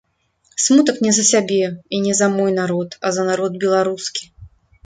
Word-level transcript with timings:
Смутак 0.63 0.97
не 1.07 1.11
за 1.17 1.25
сябе 1.31 1.59
і 1.97 2.01
не 2.05 2.13
за 2.21 2.31
мой 2.39 2.51
народ, 2.59 2.99
а 3.05 3.15
за 3.19 3.29
народ 3.31 3.63
беларускі. 3.67 4.23